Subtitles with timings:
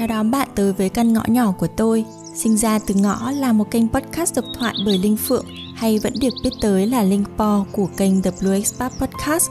[0.00, 2.04] Chào đón bạn tới với căn ngõ nhỏ của tôi.
[2.34, 6.12] Sinh ra từ ngõ là một kênh podcast độc thoại bởi Linh Phượng hay vẫn
[6.20, 9.50] được biết tới là Linh Po của kênh The Blue Expat Podcast.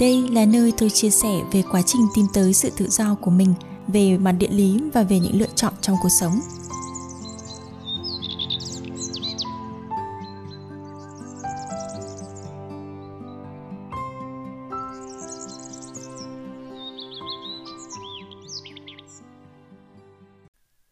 [0.00, 3.30] Đây là nơi tôi chia sẻ về quá trình tìm tới sự tự do của
[3.30, 3.54] mình,
[3.88, 6.40] về mặt địa lý và về những lựa chọn trong cuộc sống.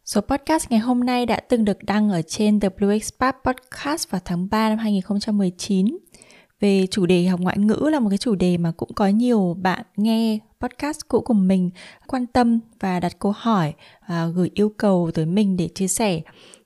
[0.07, 4.09] Số podcast ngày hôm nay đã từng được đăng ở trên The Blue Expat Podcast
[4.09, 5.97] vào tháng 3 năm 2019.
[6.59, 9.57] Về chủ đề học ngoại ngữ là một cái chủ đề mà cũng có nhiều
[9.61, 11.69] bạn nghe podcast cũ của mình
[12.07, 13.73] quan tâm và đặt câu hỏi
[14.07, 16.21] và gửi yêu cầu tới mình để chia sẻ.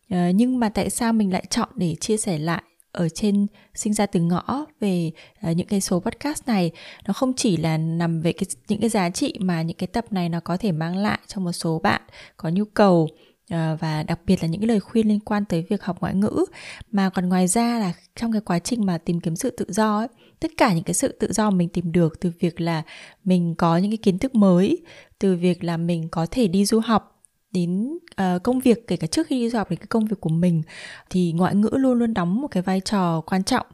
[0.10, 3.94] Ờ, nhưng mà tại sao mình lại chọn để chia sẻ lại ở trên sinh
[3.94, 5.12] ra từ ngõ về
[5.50, 6.72] uh, những cái số podcast này
[7.08, 10.06] nó không chỉ là nằm về cái những cái giá trị mà những cái tập
[10.12, 12.02] này nó có thể mang lại cho một số bạn
[12.38, 13.08] có nhu cầu
[13.52, 16.16] Ờ, và đặc biệt là những cái lời khuyên liên quan tới việc học ngoại
[16.16, 16.46] ngữ.
[16.92, 19.98] Mà còn ngoài ra là trong cái quá trình mà tìm kiếm sự tự do
[19.98, 20.08] ấy,
[20.40, 22.84] tất cả những cái sự tự do mình tìm được từ việc là
[23.24, 24.78] mình có những cái kiến thức mới
[25.20, 29.08] từ việc là mình có thể đi du học đến uh, công việc kể cả
[29.08, 30.62] trước khi đi du học đến cái công việc của mình
[31.10, 33.66] thì ngoại ngữ luôn luôn đóng một cái vai trò quan trọng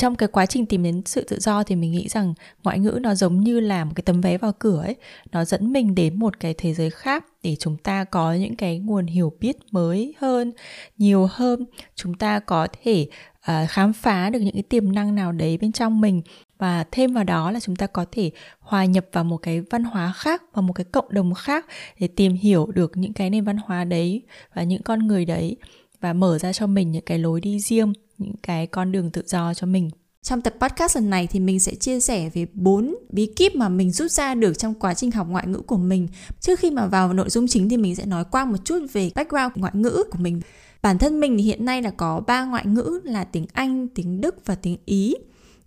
[0.00, 2.98] trong cái quá trình tìm đến sự tự do thì mình nghĩ rằng ngoại ngữ
[3.02, 4.96] nó giống như là một cái tấm vé vào cửa ấy.
[5.32, 8.78] Nó dẫn mình đến một cái thế giới khác để chúng ta có những cái
[8.78, 10.52] nguồn hiểu biết mới hơn
[10.98, 11.64] nhiều hơn.
[11.94, 13.06] Chúng ta có thể
[13.38, 16.22] uh, khám phá được những cái tiềm năng nào đấy bên trong mình.
[16.58, 19.84] Và thêm vào đó là chúng ta có thể hòa nhập vào một cái văn
[19.84, 21.66] hóa khác và một cái cộng đồng khác
[21.98, 24.22] để tìm hiểu được những cái nền văn hóa đấy
[24.54, 25.56] và những con người đấy
[26.00, 29.22] và mở ra cho mình những cái lối đi riêng những cái con đường tự
[29.26, 29.90] do cho mình
[30.22, 33.68] trong tập podcast lần này thì mình sẽ chia sẻ về bốn bí kíp mà
[33.68, 36.08] mình rút ra được trong quá trình học ngoại ngữ của mình.
[36.40, 39.10] Trước khi mà vào nội dung chính thì mình sẽ nói qua một chút về
[39.14, 40.40] background ngoại ngữ của mình.
[40.82, 44.20] Bản thân mình thì hiện nay là có ba ngoại ngữ là tiếng Anh, tiếng
[44.20, 45.14] Đức và tiếng Ý.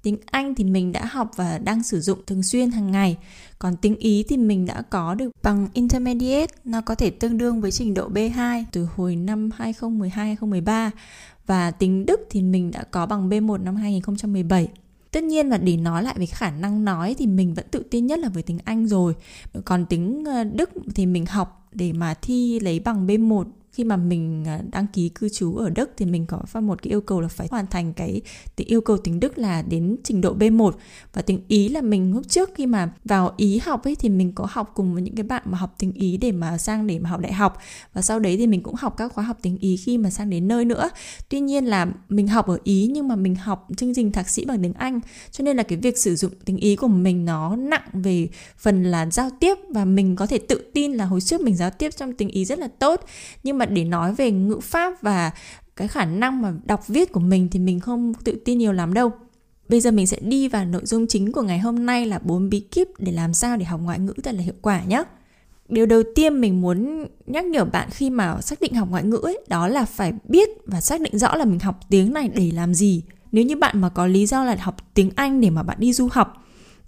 [0.03, 3.17] Tiếng Anh thì mình đã học và đang sử dụng thường xuyên hàng ngày.
[3.59, 7.61] Còn tiếng Ý thì mình đã có được bằng Intermediate, nó có thể tương đương
[7.61, 10.89] với trình độ B2 từ hồi năm 2012-2013
[11.47, 14.67] và tiếng Đức thì mình đã có bằng B1 năm 2017.
[15.11, 18.07] Tất nhiên là để nói lại về khả năng nói thì mình vẫn tự tin
[18.07, 19.15] nhất là với tiếng Anh rồi.
[19.65, 23.43] Còn tiếng ờ, Đức thì mình học để mà thi lấy bằng B1
[23.73, 26.81] khi mà mình à, đăng ký cư trú ở Đức thì mình có phát một
[26.81, 28.21] cái yêu cầu là phải hoàn thành cái,
[28.57, 30.71] cái yêu cầu tiếng Đức là đến trình độ B1
[31.13, 34.31] và tiếng Ý là mình lúc trước khi mà vào Ý học ấy thì mình
[34.35, 36.99] có học cùng với những cái bạn mà học tiếng Ý để mà sang để
[36.99, 37.57] mà học đại học.
[37.93, 40.29] Và sau đấy thì mình cũng học các khóa học tiếng Ý khi mà sang
[40.29, 40.89] đến nơi nữa.
[41.29, 44.45] Tuy nhiên là mình học ở Ý nhưng mà mình học chương trình thạc sĩ
[44.45, 44.99] bằng tiếng Anh.
[45.31, 48.83] Cho nên là cái việc sử dụng tiếng Ý của mình nó nặng về phần
[48.83, 51.89] là giao tiếp và mình có thể tự tin là hồi trước mình giao tiếp
[51.97, 53.01] trong tiếng Ý rất là tốt.
[53.43, 55.31] Nhưng mà mà để nói về ngữ pháp và
[55.75, 58.93] cái khả năng mà đọc viết của mình thì mình không tự tin nhiều lắm
[58.93, 59.11] đâu
[59.69, 62.49] Bây giờ mình sẽ đi vào nội dung chính của ngày hôm nay là bốn
[62.49, 65.03] bí kíp để làm sao để học ngoại ngữ thật là hiệu quả nhé.
[65.69, 69.19] Điều đầu tiên mình muốn nhắc nhở bạn khi mà xác định học ngoại ngữ
[69.23, 72.51] ấy, đó là phải biết và xác định rõ là mình học tiếng này để
[72.53, 73.03] làm gì.
[73.31, 75.93] Nếu như bạn mà có lý do là học tiếng Anh để mà bạn đi
[75.93, 76.42] du học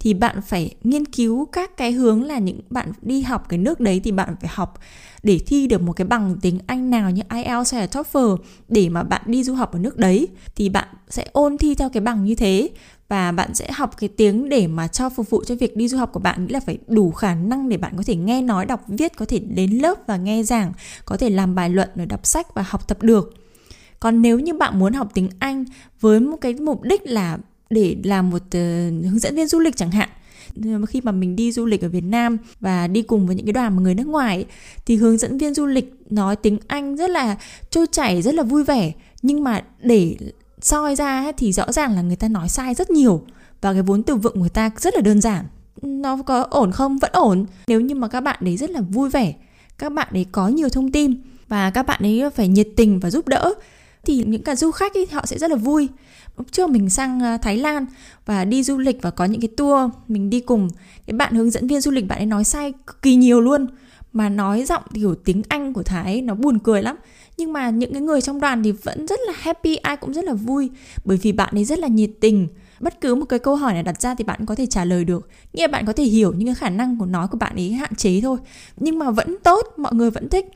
[0.06, 3.80] thì bạn phải nghiên cứu các cái hướng là những bạn đi học cái nước
[3.80, 4.78] đấy thì bạn phải học
[5.22, 8.36] để thi được một cái bằng tiếng Anh nào như IELTS hay là TOEFL
[8.68, 10.28] để mà bạn đi du học ở nước đấy.
[10.56, 12.68] Thì bạn sẽ ôn thi theo cái bằng như thế
[13.08, 15.98] và bạn sẽ học cái tiếng để mà cho phục vụ cho việc đi du
[15.98, 16.46] học của bạn.
[16.46, 19.24] Nghĩa là phải đủ khả năng để bạn có thể nghe nói, đọc, viết, có
[19.24, 20.72] thể đến lớp và nghe giảng,
[21.04, 23.34] có thể làm bài luận rồi đọc sách và học tập được.
[24.00, 25.64] Còn nếu như bạn muốn học tiếng Anh
[26.00, 27.38] với một cái mục đích là
[27.70, 28.52] để làm một uh,
[29.04, 30.08] hướng dẫn viên du lịch chẳng hạn.
[30.88, 33.52] Khi mà mình đi du lịch ở Việt Nam và đi cùng với những cái
[33.52, 34.44] đoàn mà người nước ngoài
[34.86, 37.36] thì hướng dẫn viên du lịch nói tiếng Anh rất là
[37.70, 38.92] trôi chảy rất là vui vẻ.
[39.22, 40.16] Nhưng mà để
[40.60, 43.22] soi ra thì rõ ràng là người ta nói sai rất nhiều
[43.60, 45.44] và cái vốn từ vựng của người ta rất là đơn giản.
[45.82, 46.98] Nó có ổn không?
[46.98, 47.46] Vẫn ổn.
[47.66, 49.34] Nếu như mà các bạn đấy rất là vui vẻ
[49.78, 51.14] các bạn ấy có nhiều thông tin
[51.48, 53.54] và các bạn ấy phải nhiệt tình và giúp đỡ
[54.06, 55.88] thì những cả du khách ấy, họ sẽ rất là vui.
[56.36, 57.86] Lúc trước mình sang à, Thái Lan
[58.26, 60.68] và đi du lịch và có những cái tour mình đi cùng
[61.06, 63.66] cái bạn hướng dẫn viên du lịch bạn ấy nói sai cực kỳ nhiều luôn.
[64.12, 66.96] Mà nói giọng kiểu tiếng Anh của Thái nó buồn cười lắm.
[67.36, 70.24] Nhưng mà những cái người trong đoàn thì vẫn rất là happy ai cũng rất
[70.24, 70.70] là vui.
[71.04, 72.48] Bởi vì bạn ấy rất là nhiệt tình
[72.80, 75.04] bất cứ một cái câu hỏi này đặt ra thì bạn có thể trả lời
[75.04, 75.28] được.
[75.52, 77.72] Nghĩa là bạn có thể hiểu những cái khả năng của nói của bạn ấy
[77.72, 78.38] hạn chế thôi.
[78.76, 80.46] Nhưng mà vẫn tốt, mọi người vẫn thích.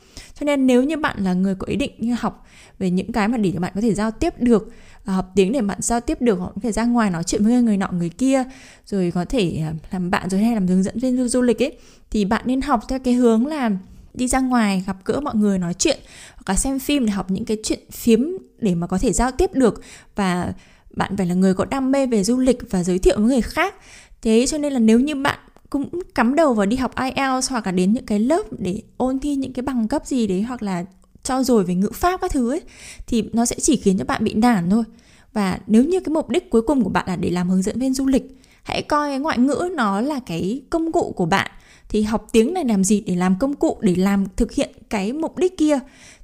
[0.41, 2.47] Cho nên nếu như bạn là người có ý định như học
[2.79, 4.73] về những cái mà để bạn có thể giao tiếp được
[5.05, 7.45] à, học tiếng để bạn giao tiếp được họ có thể ra ngoài nói chuyện
[7.45, 8.45] với người nọ, người kia,
[8.87, 11.79] rồi có thể à, làm bạn rồi hay làm hướng dẫn viên du lịch ấy,
[12.11, 13.71] thì bạn nên học theo cái hướng là
[14.15, 15.99] đi ra ngoài, gặp gỡ mọi người, nói chuyện,
[16.35, 18.21] hoặc là xem phim để học những cái chuyện phiếm
[18.59, 19.83] để mà có thể giao tiếp được.
[20.17, 20.53] Và
[20.97, 23.41] bạn phải là người có đam mê về du lịch và giới thiệu với người
[23.41, 23.75] khác.
[24.23, 25.39] Thế cho nên là nếu như bạn
[25.71, 29.19] cũng cắm đầu vào đi học IELTS hoặc là đến những cái lớp để ôn
[29.19, 30.85] thi những cái bằng cấp gì đấy hoặc là
[31.23, 32.61] cho rồi về ngữ pháp các thứ ấy,
[33.07, 34.85] thì nó sẽ chỉ khiến cho bạn bị nản thôi.
[35.33, 37.79] Và nếu như cái mục đích cuối cùng của bạn là để làm hướng dẫn
[37.79, 41.51] viên du lịch, hãy coi cái ngoại ngữ nó là cái công cụ của bạn
[41.91, 45.13] thì học tiếng này làm gì để làm công cụ, để làm thực hiện cái
[45.13, 45.79] mục đích kia?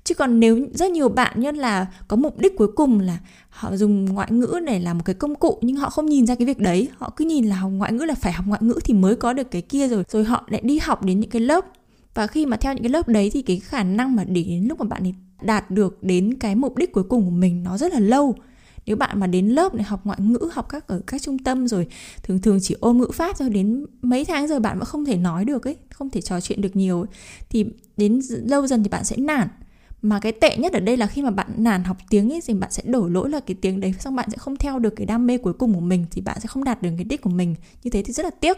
[0.04, 3.18] Chứ còn nếu rất nhiều bạn nhân là có mục đích cuối cùng là
[3.48, 6.34] họ dùng ngoại ngữ để làm một cái công cụ nhưng họ không nhìn ra
[6.34, 8.78] cái việc đấy, họ cứ nhìn là học ngoại ngữ là phải học ngoại ngữ
[8.84, 10.04] thì mới có được cái kia rồi.
[10.08, 11.64] Rồi họ lại đi học đến những cái lớp.
[12.14, 14.66] Và khi mà theo những cái lớp đấy thì cái khả năng mà để đến
[14.68, 17.78] lúc mà bạn ấy đạt được đến cái mục đích cuối cùng của mình nó
[17.78, 18.34] rất là lâu
[18.86, 21.68] nếu bạn mà đến lớp để học ngoại ngữ, học các, ở các trung tâm
[21.68, 21.86] rồi,
[22.22, 25.16] thường thường chỉ ôn ngữ pháp rồi đến mấy tháng rồi bạn vẫn không thể
[25.16, 27.06] nói được ấy, không thể trò chuyện được nhiều ấy.
[27.48, 27.66] thì
[27.96, 29.48] đến lâu dần thì bạn sẽ nản.
[30.02, 32.54] Mà cái tệ nhất ở đây là khi mà bạn nản học tiếng ấy, thì
[32.54, 35.06] bạn sẽ đổ lỗi là cái tiếng đấy, xong bạn sẽ không theo được cái
[35.06, 37.30] đam mê cuối cùng của mình, thì bạn sẽ không đạt được cái đích của
[37.30, 37.54] mình.
[37.82, 38.56] Như thế thì rất là tiếc.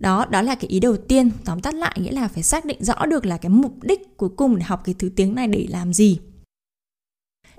[0.00, 1.30] Đó đó là cái ý đầu tiên.
[1.44, 4.28] Tóm tắt lại nghĩa là phải xác định rõ được là cái mục đích cuối
[4.36, 6.18] cùng để học cái thứ tiếng này để làm gì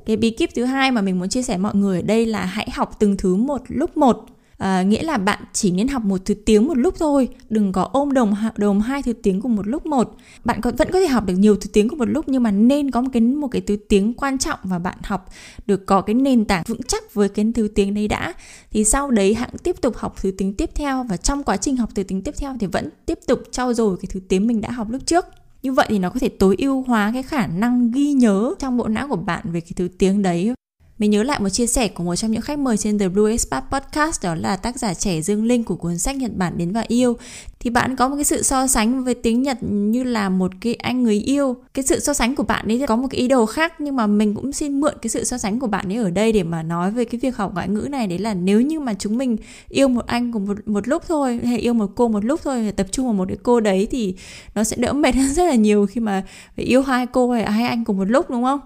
[0.08, 2.46] cái bí kíp thứ hai mà mình muốn chia sẻ mọi người ở đây là
[2.46, 4.26] hãy học từng thứ một lúc một.
[4.58, 7.90] À, nghĩa là bạn chỉ nên học một thứ tiếng một lúc thôi đừng có
[7.94, 10.16] ôm đồng đồng hai thứ tiếng cùng một lúc một.
[10.46, 12.52] Bạn có, vẫn có thể học được nhiều thứ tiếng cùng một lúc nhưng mà
[12.52, 15.30] nên có một cái một cái thứ tiếng quan trọng và bạn học
[15.66, 18.34] được có cái nền tảng vững chắc với cái thứ tiếng đấy đã.
[18.72, 21.78] Thì sau đấy hãng tiếp tục học thứ tiếng tiếp theo và trong quá trình
[21.78, 24.62] học thứ tiếng tiếp theo thì vẫn tiếp tục trau dồi cái thứ tiếng mình
[24.62, 25.26] đã học lúc trước
[25.68, 28.78] như vậy thì nó có thể tối ưu hóa cái khả năng ghi nhớ trong
[28.78, 30.54] bộ não của bạn về cái thứ tiếng đấy
[31.00, 33.32] mình nhớ lại một chia sẻ của một trong những khách mời trên The Blue
[33.32, 36.72] Expat Podcast đó là tác giả trẻ Dương Linh của cuốn sách Nhật Bản đến
[36.72, 37.18] và yêu.
[37.60, 40.74] Thì bạn có một cái sự so sánh với tiếng Nhật như là một cái
[40.74, 41.56] anh người yêu.
[41.74, 44.08] Cái sự so sánh của bạn ấy có một cái ý đồ khác nhưng mà
[44.08, 46.64] mình cũng xin mượn cái sự so sánh của bạn ấy ở đây để mà
[46.64, 49.38] nói về cái việc học ngoại ngữ này đấy là nếu như mà chúng mình
[49.70, 52.74] yêu một anh cùng một, một lúc thôi hay yêu một cô một lúc thôi
[52.76, 54.16] tập trung vào một cái cô đấy thì
[54.56, 56.24] nó sẽ đỡ mệt hơn rất là nhiều khi mà
[56.56, 58.60] phải yêu hai cô hay hai anh cùng một lúc đúng không?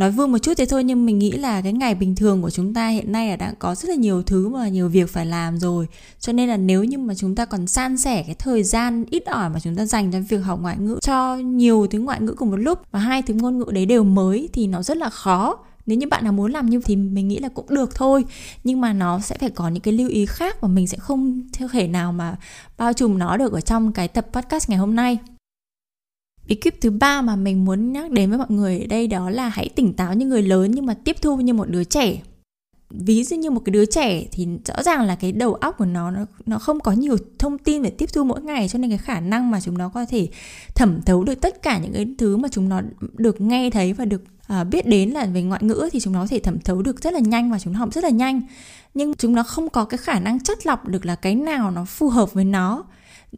[0.00, 2.50] Nói vui một chút thế thôi, nhưng mình nghĩ là cái ngày bình thường của
[2.50, 5.26] chúng ta hiện nay là đã có rất là nhiều thứ mà nhiều việc phải
[5.26, 5.86] làm rồi.
[6.20, 9.26] Cho nên là nếu như mà chúng ta còn san sẻ cái thời gian ít
[9.26, 12.32] ỏi mà chúng ta dành cho việc học ngoại ngữ, cho nhiều thứ ngoại ngữ
[12.32, 15.10] cùng một lúc và hai thứ ngôn ngữ đấy đều mới thì nó rất là
[15.10, 15.58] khó.
[15.86, 18.24] Nếu như bạn nào muốn làm như thì mình nghĩ là cũng được thôi.
[18.64, 21.42] Nhưng mà nó sẽ phải có những cái lưu ý khác và mình sẽ không
[21.72, 22.36] thể nào mà
[22.78, 25.18] bao trùm nó được ở trong cái tập podcast ngày hôm nay
[26.50, 29.30] bí kíp thứ ba mà mình muốn nhắc đến với mọi người ở đây đó
[29.30, 32.20] là hãy tỉnh táo như người lớn nhưng mà tiếp thu như một đứa trẻ.
[32.90, 35.84] Ví dụ như một cái đứa trẻ thì rõ ràng là cái đầu óc của
[35.84, 38.90] nó nó nó không có nhiều thông tin để tiếp thu mỗi ngày cho nên
[38.90, 40.28] cái khả năng mà chúng nó có thể
[40.74, 42.80] thẩm thấu được tất cả những cái thứ mà chúng nó
[43.12, 44.22] được nghe thấy và được
[44.60, 47.02] uh, biết đến là về ngoại ngữ thì chúng nó có thể thẩm thấu được
[47.02, 48.42] rất là nhanh và chúng nó học rất là nhanh.
[48.94, 51.84] Nhưng chúng nó không có cái khả năng chất lọc được là cái nào nó
[51.84, 52.84] phù hợp với nó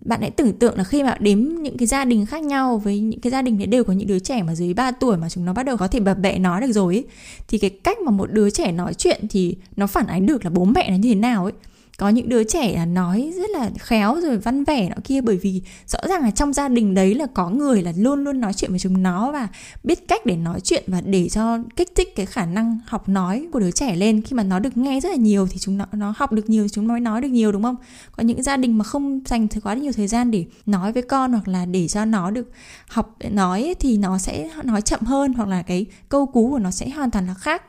[0.01, 3.01] bạn hãy tưởng tượng là khi mà đếm những cái gia đình khác nhau với
[3.01, 5.29] những cái gia đình đấy đều có những đứa trẻ mà dưới 3 tuổi mà
[5.29, 7.05] chúng nó bắt đầu có thể bập bẹ nói được rồi ấy,
[7.49, 10.51] thì cái cách mà một đứa trẻ nói chuyện thì nó phản ánh được là
[10.51, 11.53] bố mẹ nó như thế nào ấy
[11.99, 15.37] có những đứa trẻ là nói rất là khéo rồi văn vẻ nọ kia, bởi
[15.37, 18.53] vì rõ ràng là trong gia đình đấy là có người là luôn luôn nói
[18.55, 19.49] chuyện với chúng nó và
[19.85, 23.47] biết cách để nói chuyện và để cho kích thích cái khả năng học nói
[23.53, 24.23] của đứa trẻ lên.
[24.23, 26.69] Khi mà nó được nghe rất là nhiều thì chúng nó nó học được nhiều,
[26.69, 27.77] chúng nó nói được nhiều, đúng không?
[28.17, 31.33] Có những gia đình mà không dành quá nhiều thời gian để nói với con
[31.33, 32.51] hoặc là để cho nó được
[32.89, 36.71] học nói thì nó sẽ nói chậm hơn hoặc là cái câu cú của nó
[36.71, 37.63] sẽ hoàn toàn là khác.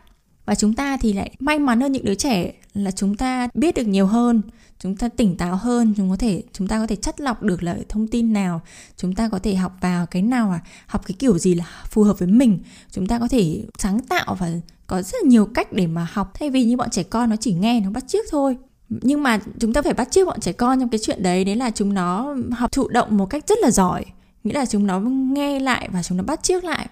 [0.46, 3.76] Và chúng ta thì lại may mắn hơn những đứa trẻ là chúng ta biết
[3.76, 4.42] được nhiều hơn,
[4.80, 7.64] chúng ta tỉnh táo hơn, chúng có thể, chúng ta có thể chất lọc được
[7.64, 8.62] là thông tin nào,
[8.98, 12.04] chúng ta có thể học vào cái nào à học cái kiểu gì là phù
[12.04, 12.60] hợp với mình.
[12.92, 14.52] Chúng ta có thể sáng tạo và
[14.88, 17.36] có rất là nhiều cách để mà học, thay vì như bọn trẻ con nó
[17.36, 18.58] chỉ nghe nó bắt chước thôi.
[18.90, 21.56] Nhưng mà chúng ta phải bắt chước bọn trẻ con trong cái chuyện đấy đấy
[21.56, 24.06] là chúng nó học thụ động một cách rất là giỏi
[24.44, 26.88] nghĩa là chúng nó nghe lại và chúng nó bắt chước lại.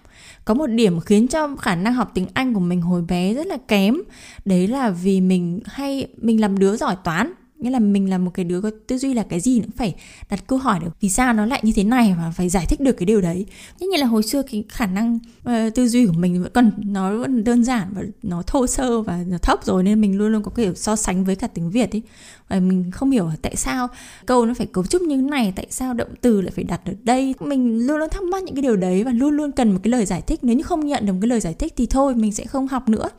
[0.45, 3.47] Có một điểm khiến cho khả năng học tiếng Anh của mình hồi bé rất
[3.47, 3.97] là kém.
[4.45, 8.31] Đấy là vì mình hay, mình làm đứa giỏi toán nghĩa là mình là một
[8.33, 9.95] cái đứa có tư duy là cái gì cũng phải
[10.29, 10.89] đặt câu hỏi được.
[11.01, 13.45] Vì sao nó lại như thế này và phải giải thích được cái điều đấy?
[13.79, 16.71] Tất nhiên là hồi xưa cái khả năng uh, tư duy của mình vẫn còn
[16.77, 20.31] nó vẫn đơn giản và nó thô sơ và nó thấp rồi nên mình luôn
[20.31, 22.01] luôn có kiểu so sánh với cả tiếng việt ấy.
[22.47, 23.87] Và mình không hiểu tại sao
[24.25, 26.81] câu nó phải cấu trúc như thế này tại sao động từ lại phải đặt
[26.85, 27.35] ở đây.
[27.39, 29.91] Mình luôn luôn thắc mắc những cái điều đấy và luôn luôn cần một cái
[29.91, 30.39] lời giải thích.
[30.43, 32.67] Nếu như không nhận được một cái lời giải thích thì thôi mình sẽ không
[32.67, 33.09] học nữa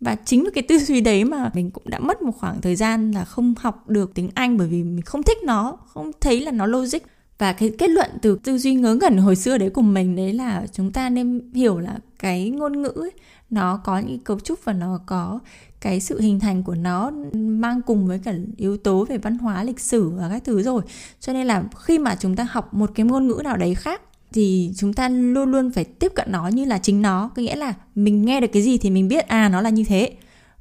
[0.00, 2.76] và chính vì cái tư duy đấy mà mình cũng đã mất một khoảng thời
[2.76, 6.40] gian là không học được tiếng Anh bởi vì mình không thích nó không thấy
[6.40, 6.98] là nó logic.
[7.38, 10.32] Và cái kết luận từ tư duy ngớ ngẩn hồi xưa đấy của mình đấy
[10.32, 13.12] là chúng ta nên hiểu là cái ngôn ngữ ấy,
[13.50, 15.38] nó có những cấu trúc và nó có
[15.80, 19.64] cái sự hình thành của nó mang cùng với cả yếu tố về văn hóa
[19.64, 20.82] lịch sử và các thứ rồi.
[21.20, 24.02] Cho nên là khi mà chúng ta học một cái ngôn ngữ nào đấy khác
[24.32, 27.30] thì chúng ta luôn luôn phải tiếp cận nó như là chính nó.
[27.36, 29.84] Có nghĩa là mình nghe được cái gì thì mình biết à nó là như
[29.84, 30.12] thế.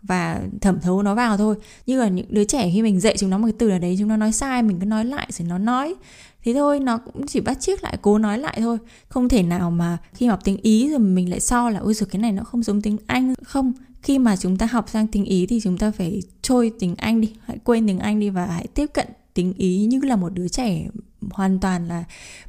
[0.02, 1.56] Và thẩm thấu nó vào thôi.
[1.86, 3.96] Như là những đứa trẻ khi mình dạy chúng nó một cái từ ở đấy,
[4.00, 5.96] chúng nó nói sai, mình cứ nói lại rồi nó nói.
[6.44, 8.78] Thế thôi, nó cũng chỉ bắt chiếc lại, cố nói lại thôi.
[9.10, 12.08] Không thể nào mà khi học tiếng ý rồi mình lại so là, ôi rồi
[12.12, 13.34] cái này nó không giống tiếng anh.
[13.44, 16.96] Không, khi mà chúng ta học sang tiếng ý thì chúng ta phải trôi tiếng
[16.96, 20.16] anh đi, hãy quên tiếng anh đi và hãy tiếp cận tiếng ý như là
[20.16, 20.88] một đứa trẻ
[21.32, 22.04] hoàn toàn là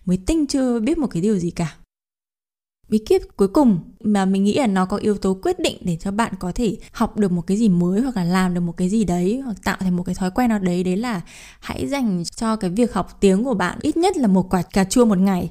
[0.04, 1.76] mới tinh chưa biết một cái điều gì cả.
[2.88, 5.96] Bí kíp cuối cùng mà mình nghĩ là nó có yếu tố quyết định để
[5.96, 8.76] cho bạn có thể học được một cái gì mới hoặc là làm được một
[8.76, 11.20] cái gì đấy hoặc tạo thành một cái thói quen nào đấy đấy là
[11.60, 14.84] hãy dành cho cái việc học tiếng của bạn ít nhất là một quả cà
[14.84, 15.50] chua một ngày.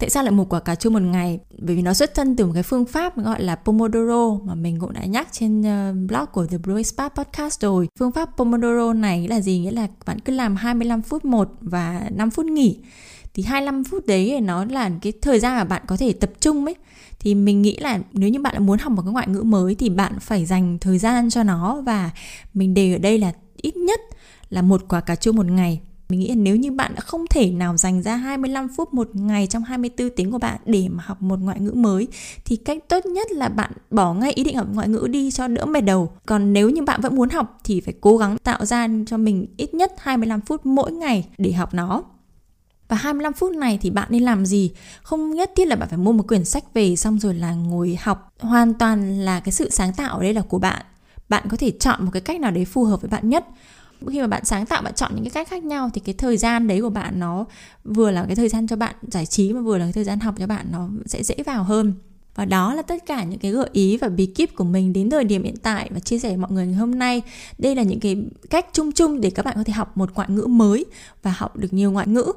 [0.00, 1.38] Tại sao lại một quả cà chua một ngày?
[1.58, 4.78] Bởi vì nó xuất thân từ một cái phương pháp gọi là Pomodoro mà mình
[4.80, 7.88] cũng đã nhắc trên ờ, blog của The Blue Expert Podcast rồi.
[7.98, 9.58] Phương pháp Pomodoro này là gì?
[9.58, 12.78] Nghĩa là bạn cứ làm 25 phút một và 5 phút nghỉ.
[13.34, 16.64] Thì 25 phút đấy nó là cái thời gian mà bạn có thể tập trung
[16.64, 16.74] ấy
[17.18, 19.88] thì mình nghĩ là nếu như bạn muốn học một cái ngoại ngữ mới thì
[19.88, 22.10] bạn phải dành thời gian cho nó và
[22.54, 24.00] mình đề ở đây là ít nhất
[24.50, 25.80] là một quả cà chua một ngày
[26.10, 29.08] mình nghĩ là nếu như bạn đã không thể nào dành ra 25 phút một
[29.12, 32.08] ngày trong 24 tiếng của bạn để mà học một ngoại ngữ mới,
[32.44, 35.48] thì cách tốt nhất là bạn bỏ ngay ý định học ngoại ngữ đi cho
[35.48, 36.12] đỡ mệt đầu.
[36.26, 39.46] Còn nếu như bạn vẫn muốn học thì phải cố gắng tạo ra cho mình
[39.56, 42.02] ít nhất 25 phút mỗi ngày để học nó.
[42.88, 44.70] Và 25 phút này thì bạn nên làm gì?
[45.02, 47.98] Không nhất thiết là bạn phải mua một quyển sách về xong rồi là ngồi
[48.00, 48.32] học.
[48.40, 50.82] Hoàn toàn là cái sự sáng tạo ở đây là của bạn.
[51.28, 53.46] Bạn có thể chọn một cái cách nào đấy phù hợp với bạn nhất
[54.08, 56.36] khi mà bạn sáng tạo, bạn chọn những cái cách khác nhau thì cái thời
[56.36, 57.44] gian đấy của bạn nó
[57.84, 60.20] vừa là cái thời gian cho bạn giải trí mà vừa là cái thời gian
[60.20, 61.94] học cho bạn nó sẽ dễ vào hơn
[62.34, 65.10] và đó là tất cả những cái gợi ý và bí kíp của mình đến
[65.10, 67.22] thời điểm hiện tại và chia sẻ với mọi người ngày hôm nay.
[67.58, 68.16] Đây là những cái
[68.50, 70.84] cách chung chung để các bạn có thể học một ngoại ngữ mới
[71.22, 72.32] và học được nhiều ngoại ngữ.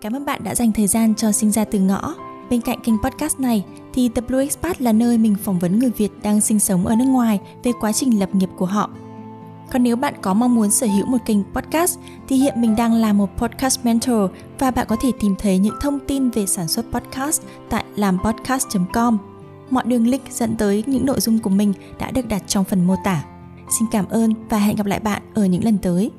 [0.00, 2.14] Cảm ơn bạn đã dành thời gian cho sinh ra từ ngõ.
[2.50, 5.90] Bên cạnh kênh podcast này thì The Blue Expat là nơi mình phỏng vấn người
[5.96, 8.90] Việt đang sinh sống ở nước ngoài về quá trình lập nghiệp của họ
[9.72, 11.98] còn nếu bạn có mong muốn sở hữu một kênh podcast
[12.28, 15.74] thì hiện mình đang là một podcast mentor và bạn có thể tìm thấy những
[15.80, 19.18] thông tin về sản xuất podcast tại làmpodcast.com.
[19.70, 22.86] Mọi đường link dẫn tới những nội dung của mình đã được đặt trong phần
[22.86, 23.24] mô tả.
[23.78, 26.10] Xin cảm ơn và hẹn gặp lại bạn ở những lần tới.